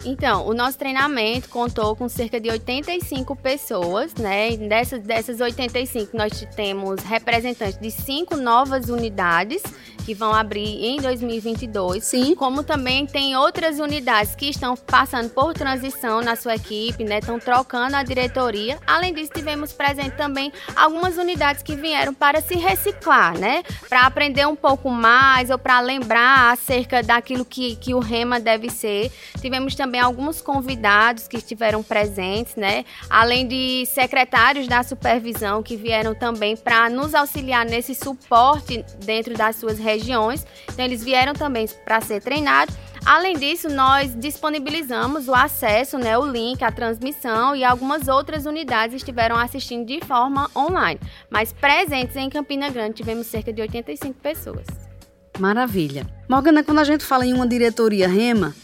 Então, 0.03 0.45
o 0.45 0.53
nosso 0.53 0.77
treinamento 0.77 1.49
contou 1.49 1.95
com 1.95 2.09
cerca 2.09 2.39
de 2.39 2.49
85 2.49 3.35
pessoas, 3.37 4.13
né? 4.15 4.55
Dessas, 4.57 5.01
dessas 5.01 5.39
85, 5.39 6.15
nós 6.15 6.45
temos 6.55 7.01
representantes 7.01 7.79
de 7.79 7.89
cinco 7.89 8.35
novas 8.35 8.89
unidades 8.89 9.63
que 10.05 10.13
vão 10.13 10.33
abrir 10.33 10.85
em 10.85 10.97
2022. 10.97 12.03
Sim. 12.03 12.35
Como 12.35 12.63
também 12.63 13.07
tem 13.07 13.35
outras 13.35 13.79
unidades 13.79 14.35
que 14.35 14.49
estão 14.49 14.77
passando 14.77 15.31
por 15.31 15.53
transição 15.53 16.21
na 16.21 16.35
sua 16.35 16.55
equipe, 16.55 17.03
né? 17.03 17.17
Estão 17.17 17.39
trocando 17.39 17.95
a 17.95 18.03
diretoria. 18.03 18.77
Além 18.85 19.13
disso, 19.13 19.31
tivemos 19.33 19.73
presente 19.73 20.11
também 20.11 20.53
algumas 20.75 21.17
unidades 21.17 21.63
que 21.63 21.75
vieram 21.75 22.13
para 22.13 22.39
se 22.39 22.55
reciclar, 22.55 23.37
né? 23.37 23.63
Para 23.89 24.01
aprender 24.01 24.47
um 24.47 24.55
pouco 24.55 24.91
mais 24.91 25.49
ou 25.49 25.57
para 25.57 25.79
lembrar 25.79 26.53
acerca 26.53 27.01
daquilo 27.01 27.43
que, 27.43 27.75
que 27.77 27.95
o 27.95 27.99
REMA 27.99 28.39
deve 28.39 28.69
ser. 28.69 29.11
Tivemos 29.41 29.73
também 29.73 29.99
alguns 29.99 30.39
convidados 30.39 31.27
que 31.27 31.37
estiveram 31.37 31.81
presentes, 31.81 32.55
né? 32.55 32.85
Além 33.09 33.47
de 33.47 33.87
secretários 33.87 34.67
da 34.67 34.83
supervisão 34.83 35.63
que 35.63 35.75
vieram 35.75 36.13
também 36.13 36.55
para 36.55 36.89
nos 36.89 37.15
auxiliar 37.15 37.65
nesse 37.65 37.95
suporte 37.95 38.85
dentro 39.03 39.33
das 39.33 39.55
suas 39.55 39.79
regiões 39.79 39.94
regiões. 39.95 40.45
Então, 40.71 40.85
eles 40.85 41.03
vieram 41.03 41.33
também 41.33 41.67
para 41.83 42.01
ser 42.01 42.21
treinados. 42.21 42.75
Além 43.05 43.37
disso, 43.37 43.69
nós 43.69 44.15
disponibilizamos 44.15 45.27
o 45.27 45.35
acesso, 45.35 45.97
né, 45.97 46.17
o 46.17 46.25
link, 46.25 46.63
a 46.63 46.71
transmissão 46.71 47.55
e 47.55 47.63
algumas 47.63 48.07
outras 48.07 48.47
unidades 48.47 48.95
estiveram 48.95 49.37
assistindo 49.37 49.85
de 49.85 49.99
forma 50.03 50.49
online. 50.55 50.99
Mas 51.29 51.53
presentes 51.53 52.15
em 52.15 52.29
Campina 52.29 52.67
Grande 52.69 52.95
tivemos 52.95 53.27
cerca 53.27 53.53
de 53.53 53.61
85 53.61 54.19
pessoas. 54.19 54.65
Maravilha. 55.37 56.07
Morgana, 56.27 56.63
quando 56.63 56.79
a 56.79 56.83
gente 56.83 57.03
fala 57.03 57.25
em 57.25 57.33
uma 57.33 57.47
diretoria 57.47 58.07
REMA, 58.07 58.55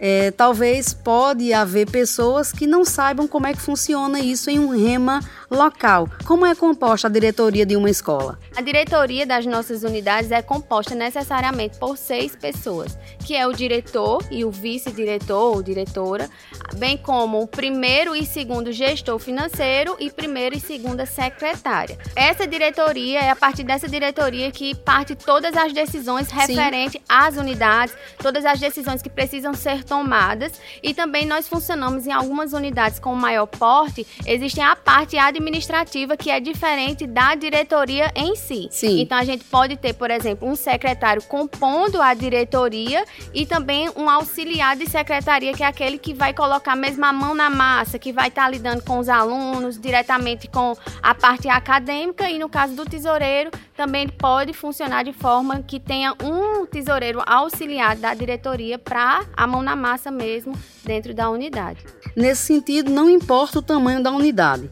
é, 0.00 0.30
talvez 0.30 0.94
pode 0.94 1.52
haver 1.52 1.88
pessoas 1.90 2.50
que 2.50 2.66
não 2.66 2.84
saibam 2.84 3.28
como 3.28 3.46
é 3.46 3.52
que 3.52 3.60
funciona 3.60 4.18
isso 4.18 4.48
em 4.48 4.58
um 4.58 4.70
REMA 4.70 5.20
local. 5.50 6.08
Como 6.24 6.46
é 6.46 6.54
composta 6.54 7.06
a 7.06 7.10
diretoria 7.10 7.66
de 7.66 7.76
uma 7.76 7.90
escola? 7.90 8.38
A 8.56 8.62
diretoria 8.62 9.26
das 9.26 9.44
nossas 9.44 9.82
unidades 9.82 10.30
é 10.30 10.40
composta 10.40 10.94
necessariamente 10.94 11.78
por 11.78 11.98
seis 11.98 12.34
pessoas, 12.34 12.96
que 13.26 13.36
é 13.36 13.46
o 13.46 13.52
diretor 13.52 14.24
e 14.30 14.44
o 14.44 14.50
vice-diretor 14.50 15.56
ou 15.56 15.62
diretora, 15.62 16.30
bem 16.76 16.96
como 16.96 17.42
o 17.42 17.46
primeiro 17.46 18.16
e 18.16 18.24
segundo 18.24 18.72
gestor 18.72 19.18
financeiro 19.18 19.96
e 19.98 20.10
primeira 20.10 20.56
e 20.56 20.60
segunda 20.60 21.04
secretária. 21.04 21.98
Essa 22.16 22.46
diretoria 22.46 23.20
é 23.20 23.30
a 23.30 23.36
partir 23.36 23.64
dessa 23.64 23.88
diretoria 23.88 24.50
que 24.50 24.74
parte 24.74 25.14
todas 25.14 25.56
as 25.56 25.72
decisões 25.72 26.30
referentes 26.30 27.00
às 27.08 27.36
unidades, 27.36 27.94
todas 28.18 28.44
as 28.44 28.58
decisões 28.58 29.02
que 29.02 29.10
precisam 29.10 29.52
ser 29.52 29.84
tomadas 29.90 30.52
e 30.80 30.94
também 30.94 31.26
nós 31.26 31.48
funcionamos 31.48 32.06
em 32.06 32.12
algumas 32.12 32.52
unidades 32.52 33.00
com 33.00 33.12
maior 33.12 33.46
porte, 33.46 34.06
existem 34.24 34.62
a 34.62 34.76
parte 34.76 35.18
administrativa 35.18 36.16
que 36.16 36.30
é 36.30 36.38
diferente 36.38 37.08
da 37.08 37.34
diretoria 37.34 38.12
em 38.14 38.36
si. 38.36 38.68
Sim. 38.70 39.00
Então 39.00 39.18
a 39.18 39.24
gente 39.24 39.42
pode 39.42 39.76
ter, 39.76 39.92
por 39.94 40.08
exemplo, 40.08 40.48
um 40.48 40.54
secretário 40.54 41.20
compondo 41.24 42.00
a 42.00 42.14
diretoria 42.14 43.04
e 43.34 43.44
também 43.44 43.90
um 43.96 44.08
auxiliar 44.08 44.76
de 44.76 44.88
secretaria, 44.88 45.52
que 45.52 45.64
é 45.64 45.66
aquele 45.66 45.98
que 45.98 46.14
vai 46.14 46.32
colocar 46.32 46.76
mesmo 46.76 47.04
a 47.04 47.12
mão 47.12 47.34
na 47.34 47.50
massa, 47.50 47.98
que 47.98 48.12
vai 48.12 48.28
estar 48.28 48.48
lidando 48.48 48.84
com 48.84 49.00
os 49.00 49.08
alunos, 49.08 49.76
diretamente 49.76 50.46
com 50.46 50.76
a 51.02 51.14
parte 51.16 51.48
acadêmica, 51.48 52.30
e 52.30 52.38
no 52.38 52.48
caso 52.48 52.76
do 52.76 52.84
tesoureiro, 52.84 53.50
também 53.80 54.06
pode 54.06 54.52
funcionar 54.52 55.04
de 55.04 55.12
forma 55.14 55.62
que 55.62 55.80
tenha 55.80 56.14
um 56.22 56.66
tesoureiro 56.66 57.22
auxiliar 57.24 57.96
da 57.96 58.12
diretoria 58.12 58.78
para 58.78 59.24
a 59.34 59.46
mão 59.46 59.62
na 59.62 59.74
massa 59.74 60.10
mesmo 60.10 60.52
dentro 60.84 61.14
da 61.14 61.30
unidade. 61.30 61.82
Nesse 62.14 62.42
sentido, 62.42 62.90
não 62.90 63.08
importa 63.08 63.58
o 63.58 63.62
tamanho 63.62 64.02
da 64.02 64.10
unidade. 64.10 64.68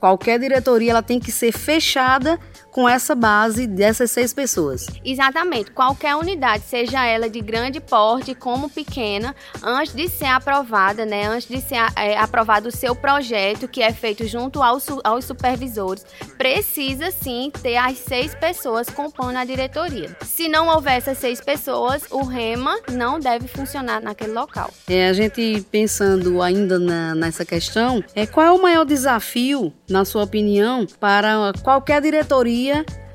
Qualquer 0.00 0.38
diretoria 0.38 0.92
ela 0.92 1.02
tem 1.02 1.20
que 1.20 1.30
ser 1.30 1.52
fechada 1.52 2.40
com 2.78 2.88
essa 2.88 3.12
base 3.12 3.66
dessas 3.66 4.08
seis 4.12 4.32
pessoas. 4.32 4.86
Exatamente. 5.04 5.72
Qualquer 5.72 6.14
unidade, 6.14 6.62
seja 6.62 7.04
ela 7.04 7.28
de 7.28 7.40
grande 7.40 7.80
porte 7.80 8.36
como 8.36 8.70
pequena, 8.70 9.34
antes 9.60 9.92
de 9.92 10.08
ser 10.08 10.26
aprovada, 10.26 11.04
né, 11.04 11.26
antes 11.26 11.48
de 11.48 11.60
ser 11.60 11.80
é, 11.96 12.16
aprovado 12.16 12.68
o 12.68 12.70
seu 12.70 12.94
projeto, 12.94 13.66
que 13.66 13.82
é 13.82 13.92
feito 13.92 14.24
junto 14.28 14.62
aos, 14.62 14.86
aos 15.02 15.24
supervisores, 15.24 16.06
precisa 16.36 17.10
sim 17.10 17.50
ter 17.60 17.78
as 17.78 17.98
seis 17.98 18.32
pessoas 18.36 18.88
compondo 18.88 19.34
a 19.34 19.44
diretoria. 19.44 20.16
Se 20.22 20.48
não 20.48 20.68
houver 20.68 20.98
essas 20.98 21.18
seis 21.18 21.40
pessoas, 21.40 22.04
o 22.12 22.22
REMA 22.22 22.78
não 22.92 23.18
deve 23.18 23.48
funcionar 23.48 24.00
naquele 24.00 24.34
local. 24.34 24.70
É, 24.86 25.08
a 25.08 25.12
gente 25.12 25.66
pensando 25.68 26.40
ainda 26.40 26.78
na, 26.78 27.12
nessa 27.16 27.44
questão, 27.44 28.04
é 28.14 28.24
qual 28.24 28.46
é 28.46 28.52
o 28.52 28.62
maior 28.62 28.84
desafio, 28.84 29.72
na 29.90 30.04
sua 30.04 30.22
opinião, 30.22 30.86
para 31.00 31.52
qualquer 31.64 32.00
diretoria 32.00 32.67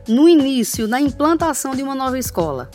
no 0.08 0.28
início, 0.28 0.88
na 0.88 1.00
implantação 1.00 1.76
de 1.76 1.84
uma 1.84 1.96
nova 1.96 2.18
escola? 2.18 2.70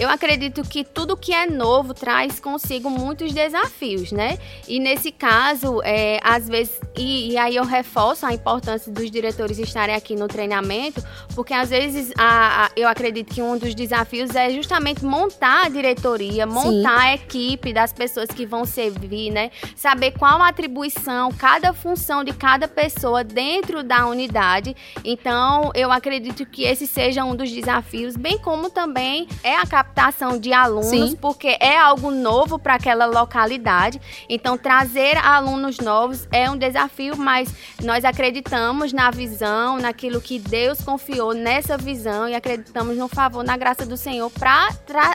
Eu 0.00 0.08
acredito 0.08 0.62
que 0.62 0.82
tudo 0.82 1.14
que 1.14 1.30
é 1.30 1.46
novo 1.46 1.92
traz 1.92 2.40
consigo 2.40 2.88
muitos 2.88 3.34
desafios, 3.34 4.10
né? 4.12 4.38
E 4.66 4.80
nesse 4.80 5.12
caso, 5.12 5.82
é, 5.84 6.18
às 6.22 6.48
vezes, 6.48 6.80
e, 6.96 7.32
e, 7.32 7.36
aí 7.36 7.56
eu 7.56 7.66
reforço 7.66 8.24
a 8.24 8.32
importância 8.32 8.90
dos 8.90 9.10
diretores 9.10 9.58
estarem 9.58 9.94
aqui 9.94 10.16
no 10.16 10.26
treinamento, 10.26 11.04
porque 11.34 11.52
às 11.52 11.68
vezes 11.68 12.10
a, 12.16 12.64
a, 12.64 12.70
eu 12.74 12.88
acredito 12.88 13.34
que 13.34 13.42
um 13.42 13.58
dos 13.58 13.74
desafios 13.74 14.34
é 14.34 14.48
justamente 14.48 15.04
montar 15.04 15.66
a 15.66 15.68
diretoria, 15.68 16.46
montar 16.46 17.00
Sim. 17.00 17.06
a 17.06 17.14
equipe 17.16 17.70
das 17.70 17.92
pessoas 17.92 18.28
que 18.28 18.46
vão 18.46 18.64
servir, 18.64 19.30
né? 19.30 19.50
Saber 19.76 20.12
qual 20.12 20.40
a 20.40 20.48
atribuição, 20.48 21.30
cada 21.30 21.74
função 21.74 22.24
de 22.24 22.32
cada 22.32 22.66
pessoa 22.66 23.22
dentro 23.22 23.82
da 23.82 24.06
unidade. 24.06 24.74
Então, 25.04 25.70
eu 25.74 25.92
acredito 25.92 26.46
que 26.46 26.62
esse 26.62 26.86
seja 26.86 27.22
um 27.22 27.36
dos 27.36 27.50
desafios, 27.50 28.16
bem 28.16 28.38
como 28.38 28.70
também 28.70 29.28
é 29.44 29.56
a 29.56 29.66
captação 29.90 30.38
de 30.38 30.52
alunos, 30.52 30.88
Sim. 31.10 31.16
porque 31.20 31.56
é 31.60 31.76
algo 31.76 32.10
novo 32.10 32.58
para 32.58 32.74
aquela 32.74 33.06
localidade. 33.06 34.00
Então, 34.28 34.56
trazer 34.56 35.16
alunos 35.18 35.78
novos 35.78 36.26
é 36.30 36.48
um 36.50 36.56
desafio, 36.56 37.16
mas 37.16 37.52
nós 37.82 38.04
acreditamos 38.04 38.92
na 38.92 39.10
visão, 39.10 39.78
naquilo 39.78 40.20
que 40.20 40.38
Deus 40.38 40.80
confiou 40.80 41.34
nessa 41.34 41.76
visão 41.76 42.28
e 42.28 42.34
acreditamos 42.34 42.96
no 42.96 43.08
favor, 43.08 43.44
na 43.44 43.56
graça 43.56 43.84
do 43.84 43.96
Senhor 43.96 44.30
para 44.30 44.68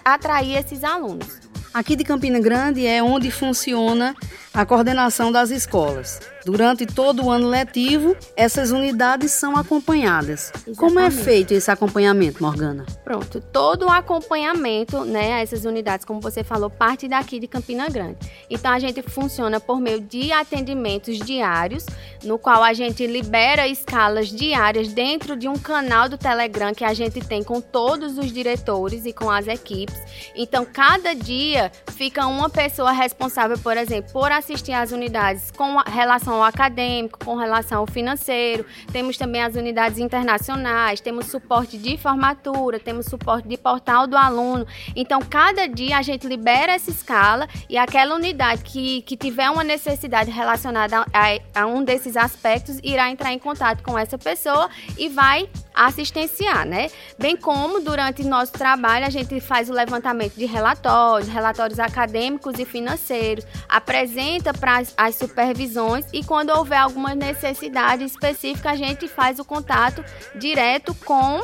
atrair 0.03 0.57
esses 0.57 0.83
alunos. 0.83 1.39
Aqui 1.73 1.95
de 1.95 2.03
Campina 2.03 2.39
Grande 2.39 2.85
é 2.85 3.01
onde 3.01 3.31
funciona 3.31 4.15
a 4.53 4.65
coordenação 4.65 5.31
das 5.31 5.49
escolas. 5.49 6.34
Durante 6.45 6.85
todo 6.85 7.25
o 7.25 7.31
ano 7.31 7.47
letivo, 7.47 8.15
essas 8.37 8.69
unidades 8.69 9.31
são 9.31 9.57
acompanhadas. 9.57 10.51
Exatamente. 10.53 10.77
Como 10.77 10.99
é 10.99 11.09
feito 11.09 11.55
esse 11.55 11.71
acompanhamento, 11.71 12.43
Morgana? 12.43 12.85
Pronto, 13.03 13.41
todo 13.41 13.87
o 13.87 13.89
acompanhamento, 13.89 15.03
né, 15.03 15.33
a 15.33 15.39
essas 15.39 15.65
unidades, 15.65 16.05
como 16.05 16.21
você 16.21 16.43
falou, 16.43 16.69
parte 16.69 17.07
daqui 17.07 17.39
de 17.39 17.47
Campina 17.47 17.89
Grande. 17.89 18.19
Então 18.47 18.71
a 18.71 18.77
gente 18.77 19.01
funciona 19.01 19.59
por 19.59 19.81
meio 19.81 19.99
de 19.99 20.31
atendimentos 20.31 21.17
diários, 21.17 21.83
no 22.23 22.37
qual 22.37 22.63
a 22.63 22.73
gente 22.73 23.07
libera 23.07 23.67
escalas 23.67 24.27
diárias 24.27 24.93
dentro 24.93 25.35
de 25.35 25.47
um 25.47 25.57
canal 25.57 26.07
do 26.07 26.17
Telegram 26.17 26.75
que 26.75 26.83
a 26.83 26.93
gente 26.93 27.21
tem 27.21 27.43
com 27.43 27.59
todos 27.59 28.19
os 28.19 28.31
diretores 28.31 29.07
e 29.07 29.11
com 29.13 29.31
as 29.31 29.47
equipes. 29.47 29.97
Então 30.35 30.63
cada 30.63 31.15
dia 31.15 31.71
fica 31.87 32.27
uma 32.27 32.51
pessoa 32.51 32.91
responsável, 32.91 33.57
por 33.57 33.75
exemplo, 33.77 34.11
por 34.11 34.31
assistir 34.31 34.73
às 34.73 34.91
unidades 34.91 35.49
com 35.49 35.77
relação 35.87 36.34
ao 36.35 36.43
acadêmico, 36.43 37.19
com 37.23 37.35
relação 37.35 37.79
ao 37.79 37.87
financeiro, 37.87 38.65
temos 38.91 39.17
também 39.17 39.41
as 39.41 39.55
unidades 39.55 39.97
internacionais, 39.99 41.01
temos 41.01 41.27
suporte 41.27 41.77
de 41.77 41.97
formatura, 41.97 42.79
temos 42.79 43.05
suporte 43.05 43.47
de 43.47 43.57
portal 43.57 44.07
do 44.07 44.17
aluno. 44.17 44.65
Então, 44.95 45.19
cada 45.21 45.67
dia 45.67 45.97
a 45.97 46.01
gente 46.01 46.27
libera 46.27 46.73
essa 46.73 46.89
escala 46.89 47.47
e 47.69 47.77
aquela 47.77 48.15
unidade 48.15 48.63
que, 48.63 49.01
que 49.01 49.17
tiver 49.17 49.49
uma 49.49 49.63
necessidade 49.63 50.31
relacionada 50.31 51.05
a, 51.13 51.61
a 51.61 51.65
um 51.65 51.83
desses 51.83 52.15
aspectos 52.17 52.79
irá 52.83 53.09
entrar 53.09 53.31
em 53.31 53.39
contato 53.39 53.83
com 53.83 53.97
essa 53.97 54.17
pessoa 54.17 54.69
e 54.97 55.09
vai 55.09 55.49
assistenciar, 55.73 56.65
né? 56.65 56.89
Bem 57.19 57.35
como 57.35 57.81
durante 57.81 58.23
nosso 58.23 58.53
trabalho 58.53 59.05
a 59.05 59.09
gente 59.09 59.39
faz 59.39 59.69
o 59.69 59.73
levantamento 59.73 60.35
de 60.35 60.45
relatórios, 60.45 61.29
relatórios 61.29 61.79
acadêmicos 61.79 62.57
e 62.57 62.65
financeiros, 62.65 63.45
apresenta 63.67 64.53
para 64.53 64.81
as 64.97 65.15
supervisões 65.15 66.05
e 66.13 66.23
quando 66.25 66.49
houver 66.49 66.77
alguma 66.77 67.13
necessidade 67.15 68.03
específica 68.03 68.71
a 68.71 68.75
gente 68.75 69.07
faz 69.07 69.39
o 69.39 69.45
contato 69.45 70.03
direto 70.35 70.93
com 71.05 71.41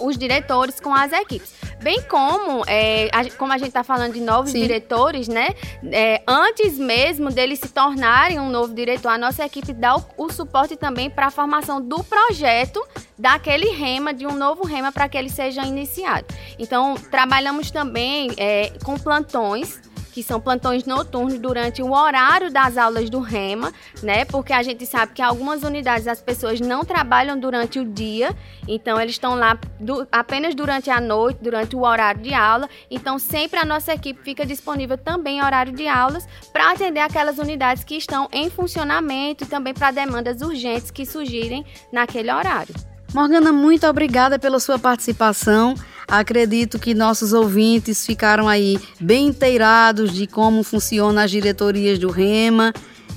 os 0.00 0.16
diretores, 0.16 0.80
com 0.80 0.94
as 0.94 1.12
equipes. 1.12 1.60
Bem 1.82 2.02
como, 2.02 2.62
é, 2.66 3.08
a, 3.10 3.30
como 3.38 3.52
a 3.52 3.58
gente 3.58 3.68
está 3.68 3.82
falando 3.82 4.12
de 4.12 4.20
novos 4.20 4.50
Sim. 4.50 4.60
diretores, 4.60 5.28
né? 5.28 5.54
É, 5.90 6.22
antes 6.26 6.78
mesmo 6.78 7.30
deles 7.30 7.58
se 7.58 7.68
tornarem 7.68 8.38
um 8.38 8.50
novo 8.50 8.74
diretor, 8.74 9.08
a 9.08 9.18
nossa 9.18 9.46
equipe 9.46 9.72
dá 9.72 9.96
o, 9.96 10.04
o 10.18 10.30
suporte 10.30 10.76
também 10.76 11.08
para 11.08 11.28
a 11.28 11.30
formação 11.30 11.80
do 11.80 12.04
projeto 12.04 12.86
daquele 13.18 13.70
rema, 13.70 14.12
de 14.12 14.26
um 14.26 14.36
novo 14.36 14.64
rema, 14.64 14.92
para 14.92 15.08
que 15.08 15.16
ele 15.16 15.30
seja 15.30 15.62
iniciado. 15.62 16.26
Então, 16.58 16.96
trabalhamos 17.10 17.70
também 17.70 18.30
é, 18.36 18.72
com 18.84 18.98
plantões 18.98 19.80
que 20.10 20.22
são 20.22 20.40
plantões 20.40 20.84
noturnos 20.84 21.38
durante 21.38 21.82
o 21.82 21.92
horário 21.92 22.50
das 22.50 22.76
aulas 22.76 23.08
do 23.08 23.20
REMA, 23.20 23.72
né? 24.02 24.24
Porque 24.24 24.52
a 24.52 24.62
gente 24.62 24.84
sabe 24.86 25.12
que 25.12 25.22
algumas 25.22 25.62
unidades 25.62 26.06
as 26.06 26.20
pessoas 26.20 26.60
não 26.60 26.84
trabalham 26.84 27.38
durante 27.38 27.78
o 27.78 27.84
dia, 27.84 28.34
então 28.66 29.00
eles 29.00 29.12
estão 29.12 29.34
lá 29.34 29.58
do, 29.78 30.06
apenas 30.10 30.54
durante 30.54 30.90
a 30.90 31.00
noite, 31.00 31.38
durante 31.40 31.76
o 31.76 31.82
horário 31.82 32.20
de 32.20 32.34
aula. 32.34 32.68
Então 32.90 33.18
sempre 33.18 33.58
a 33.58 33.64
nossa 33.64 33.94
equipe 33.94 34.22
fica 34.22 34.44
disponível 34.44 34.98
também 34.98 35.38
em 35.38 35.42
horário 35.42 35.72
de 35.72 35.86
aulas 35.86 36.28
para 36.52 36.72
atender 36.72 37.00
aquelas 37.00 37.38
unidades 37.38 37.84
que 37.84 37.96
estão 37.96 38.28
em 38.32 38.50
funcionamento 38.50 39.44
e 39.44 39.46
também 39.46 39.72
para 39.72 39.90
demandas 39.90 40.40
urgentes 40.42 40.90
que 40.90 41.06
surgirem 41.06 41.64
naquele 41.92 42.32
horário. 42.32 42.74
Morgana, 43.12 43.52
muito 43.52 43.86
obrigada 43.88 44.38
pela 44.38 44.60
sua 44.60 44.78
participação. 44.78 45.74
Acredito 46.06 46.78
que 46.78 46.94
nossos 46.94 47.32
ouvintes 47.32 48.06
ficaram 48.06 48.48
aí 48.48 48.78
bem 49.00 49.26
inteirados 49.26 50.12
de 50.12 50.28
como 50.28 50.62
funcionam 50.62 51.22
as 51.22 51.30
diretorias 51.30 51.98
do 51.98 52.08
REMA. 52.10 52.72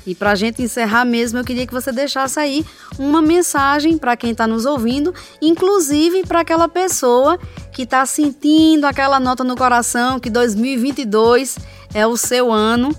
E 0.06 0.16
para 0.16 0.32
a 0.32 0.36
gente 0.36 0.62
encerrar 0.64 1.06
mesmo, 1.06 1.40
eu 1.40 1.44
queria 1.44 1.66
que 1.68 1.74
você 1.74 1.92
deixasse 1.92 2.40
aí 2.40 2.66
uma 2.98 3.22
mensagem 3.22 3.98
para 3.98 4.18
quem 4.18 4.32
está 4.32 4.48
nos 4.48 4.66
ouvindo, 4.66 5.14
inclusive 5.42 6.24
para 6.24 6.42
aquela 6.42 6.68
pessoa 6.68 7.40
que 7.72 7.84
está 7.84 8.06
sentindo 8.06 8.86
aquela 8.86 9.20
nota 9.20 9.44
no 9.44 9.56
coração 9.56 10.20
que 10.20 10.30
2022 10.30 11.58
é 11.94 12.06
o 12.06 12.18
seu 12.18 12.52
ano. 12.52 12.94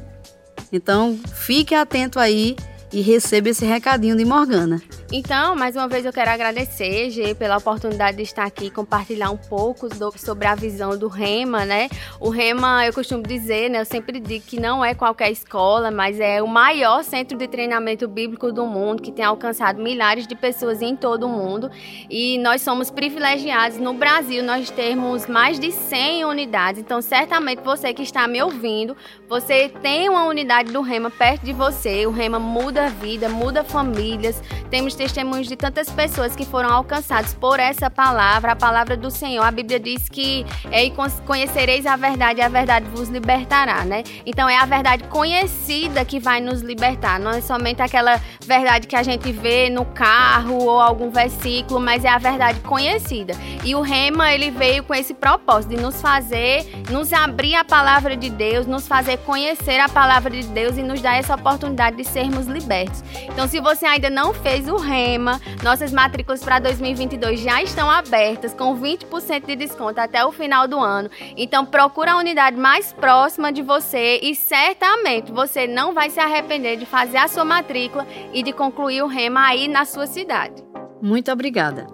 Então, 0.73 1.19
fique 1.35 1.75
atento 1.75 2.19
aí 2.19 2.57
e 2.95 3.01
receba 3.01 3.49
esse 3.49 3.67
recadinho 3.67 4.17
de 4.17 4.25
Morgana. 4.25 4.81
Então, 5.13 5.57
mais 5.57 5.75
uma 5.75 5.89
vez 5.89 6.07
eu 6.07 6.13
quero 6.13 6.31
agradecer, 6.31 7.11
Gê, 7.11 7.35
pela 7.35 7.57
oportunidade 7.57 8.17
de 8.17 8.23
estar 8.23 8.45
aqui 8.45 8.71
compartilhar 8.71 9.31
um 9.31 9.37
pouco 9.37 9.89
do, 9.89 10.13
sobre 10.17 10.47
a 10.47 10.55
visão 10.55 10.97
do 10.97 11.09
REMA, 11.09 11.65
né? 11.65 11.89
O 12.21 12.31
REMA, 12.31 12.87
eu 12.87 12.93
costumo 12.93 13.23
dizer, 13.23 13.69
né? 13.69 13.81
Eu 13.81 13.85
sempre 13.85 14.21
digo 14.21 14.45
que 14.47 14.61
não 14.61 14.85
é 14.85 14.95
qualquer 14.95 15.31
escola, 15.33 15.91
mas 15.91 16.21
é 16.21 16.41
o 16.41 16.47
maior 16.47 17.03
centro 17.03 17.37
de 17.37 17.49
treinamento 17.49 18.07
bíblico 18.07 18.53
do 18.53 18.65
mundo, 18.65 19.03
que 19.03 19.11
tem 19.11 19.25
alcançado 19.25 19.83
milhares 19.83 20.27
de 20.27 20.37
pessoas 20.37 20.81
em 20.81 20.95
todo 20.95 21.27
o 21.27 21.29
mundo. 21.29 21.71
E 22.09 22.39
nós 22.39 22.63
somos 22.63 22.91
privilegiados 22.91 23.79
no 23.79 23.93
Brasil, 23.95 24.43
nós 24.45 24.71
temos 24.71 25.27
mais 25.27 25.59
de 25.59 25.73
100 25.73 26.27
unidades. 26.27 26.81
Então, 26.81 27.03
certamente 27.03 27.61
você 27.61 27.93
que 27.93 28.03
está 28.03 28.29
me 28.29 28.41
ouvindo, 28.41 28.97
você 29.29 29.69
tem 29.83 30.09
uma 30.09 30.27
unidade 30.27 30.73
do 30.73 30.81
REMA 30.81 31.11
perto 31.11 31.45
de 31.45 31.53
você. 31.53 32.07
O 32.07 32.13
REMA 32.13 32.39
muda 32.39 32.84
muda 32.85 32.87
a 32.87 32.89
vida, 32.89 33.29
muda 33.29 33.65
famílias. 33.65 34.43
Temos 34.71 34.95
testemunhos 34.95 35.47
de 35.47 35.57
tantas 35.57 35.89
pessoas 35.89 36.37
que 36.37 36.45
foram 36.45 36.71
alcançadas 36.71 37.35
por 37.35 37.59
essa 37.59 37.91
palavra, 37.91 38.53
a 38.53 38.57
palavra 38.57 38.97
do 38.97 39.11
Senhor. 39.11 39.43
A 39.43 39.51
Bíblia 39.51 39.81
diz 39.81 40.09
que 40.09 40.45
é, 40.71 40.91
conhecereis 41.27 41.87
a 41.87 41.97
verdade 41.97 42.41
e 42.41 42.43
a 42.43 42.49
verdade 42.49 42.87
vos 42.91 43.09
libertará, 43.09 43.85
né? 43.85 44.03
Então 44.27 44.49
é 44.49 44.57
a 44.57 44.67
verdade 44.67 45.05
conhecida 45.05 46.05
que 46.05 46.19
vai 46.19 46.41
nos 46.41 46.61
libertar, 46.61 47.19
não 47.19 47.31
é 47.31 47.41
somente 47.41 47.81
aquela 47.81 48.21
verdade 48.45 48.87
que 48.87 48.97
a 48.97 49.03
gente 49.03 49.33
vê 49.33 49.71
no 49.71 49.85
carro 49.85 50.65
ou 50.65 50.81
algum 50.81 51.11
versículo, 51.11 51.81
mas 51.81 52.05
é 52.05 52.09
a 52.09 52.19
verdade 52.19 52.61
conhecida. 52.61 53.35
E 53.65 53.75
o 53.75 53.81
Rema, 53.81 54.33
ele 54.33 54.51
veio 54.51 54.83
com 54.83 54.95
esse 54.95 55.15
propósito 55.15 55.71
de 55.71 55.81
nos 55.81 56.01
fazer, 56.01 56.67
nos 56.91 57.13
abrir 57.13 57.55
a 57.55 57.65
palavra 57.65 58.17
de 58.17 58.29
Deus, 58.29 58.67
nos 58.67 58.87
fazer 58.87 59.19
conhecer 59.19 59.79
a 59.79 59.89
palavra 59.89 60.31
de 60.31 60.47
Deus 60.49 60.77
e 60.77 60.83
nos 60.83 61.01
dar 61.01 61.17
essa 61.17 61.35
oportunidade 61.35 61.97
de 61.97 62.05
sermos 62.05 62.47
libertos 62.47 62.74
abertos. 62.75 63.03
Então, 63.31 63.47
se 63.47 63.61
você 63.61 63.87
ainda 63.87 64.11
não 64.11 64.35
fez 64.35 64.69
o 64.69 64.77
REMA, 64.77 65.41
nossas 65.63 65.93
matrículas 65.93 66.43
para 66.43 66.59
2022 66.59 67.41
já 67.41 67.63
estão 67.63 67.91
abertas 67.91 68.53
com 68.53 68.77
20% 68.77 69.47
de 69.47 69.57
desconto 69.57 70.01
até 70.01 70.25
o 70.25 70.33
final 70.33 70.67
do 70.67 70.79
ano. 70.81 71.09
Então, 71.37 71.65
procura 71.65 72.13
a 72.13 72.19
unidade 72.19 72.57
mais 72.57 72.93
próxima 72.93 73.53
de 73.53 73.63
você 73.63 74.19
e 74.23 74.35
certamente 74.35 75.31
você 75.31 75.67
não 75.67 75.93
vai 75.93 76.11
se 76.11 76.19
arrepender 76.19 76.77
de 76.77 76.87
fazer 76.87 77.19
a 77.19 77.29
sua 77.29 77.45
matrícula 77.45 78.07
e 78.33 78.43
de 78.43 78.53
concluir 78.53 79.03
o 79.03 79.07
REMA 79.07 79.47
aí 79.47 79.69
na 79.69 79.85
sua 79.85 80.07
cidade. 80.07 80.63
Muito 81.01 81.31
obrigada. 81.31 81.87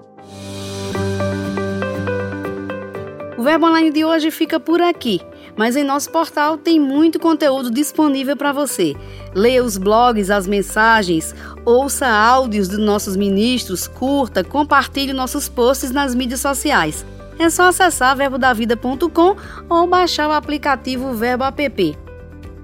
O 3.37 3.43
Verbo 3.43 3.67
Online 3.67 3.91
de 3.91 4.05
hoje 4.05 4.31
fica 4.31 4.61
por 4.61 4.83
aqui 4.83 5.21
mas 5.57 5.77
em 5.77 5.85
nosso 5.85 6.11
portal 6.11 6.57
tem 6.57 6.81
muito 6.81 7.19
conteúdo 7.19 7.71
disponível 7.71 8.37
para 8.37 8.53
você. 8.53 8.95
Leia 9.35 9.65
os 9.65 9.77
blogs, 9.77 10.31
as 10.31 10.47
mensagens, 10.47 11.35
ouça 11.65 12.07
áudios 12.07 12.69
dos 12.69 12.79
nossos 12.79 13.17
ministros, 13.17 13.87
curta, 13.87 14.45
compartilhe 14.45 15.13
nossos 15.13 15.49
posts 15.49 15.91
nas 15.91 16.15
mídias 16.15 16.41
sociais. 16.41 17.05
É 17.39 17.49
só 17.49 17.69
acessar 17.69 18.17
verbodavida.com 18.17 19.37
ou 19.69 19.87
baixar 19.87 20.29
o 20.29 20.33
aplicativo 20.33 21.15
Verbo 21.15 21.45
App. 21.45 21.99